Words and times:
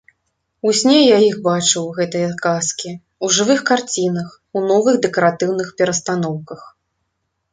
У 0.67 0.71
сне 0.77 0.95
я 0.99 1.17
іх 1.25 1.35
бачыў, 1.47 1.83
гэтыя 1.97 2.29
казкі, 2.45 2.91
у 3.27 3.29
жывых 3.37 3.61
карцінах, 3.69 4.33
у 4.57 4.65
новых 4.71 4.95
дэкаратыўных 5.05 5.67
перастаноўках. 5.83 6.61